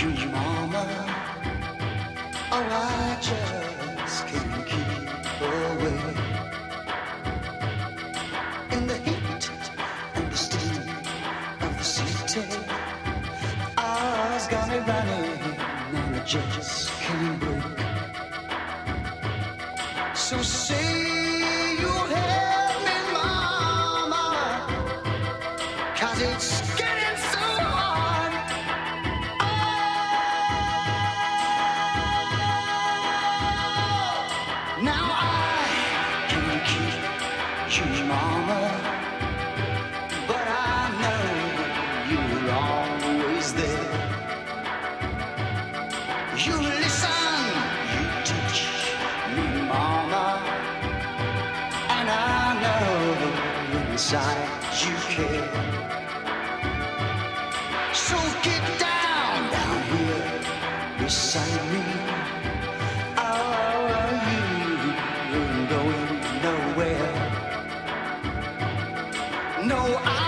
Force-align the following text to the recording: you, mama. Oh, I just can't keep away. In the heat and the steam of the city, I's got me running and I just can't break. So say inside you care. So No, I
you, 0.00 0.10
mama. 0.30 0.86
Oh, 2.52 2.68
I 2.70 3.18
just 3.20 4.26
can't 4.28 4.66
keep 4.66 4.86
away. 5.40 5.98
In 8.70 8.86
the 8.86 8.96
heat 8.96 9.50
and 10.14 10.30
the 10.30 10.36
steam 10.36 10.88
of 11.62 11.78
the 11.78 11.84
city, 11.84 12.44
I's 13.76 14.46
got 14.46 14.68
me 14.68 14.78
running 14.78 15.40
and 15.96 16.16
I 16.16 16.24
just 16.24 16.90
can't 17.00 17.40
break. 17.40 17.62
So 20.14 20.42
say 20.42 20.97
inside 53.98 54.48
you 54.84 54.94
care. 55.14 55.48
So 57.92 58.16
No, 69.68 69.76
I 69.76 70.27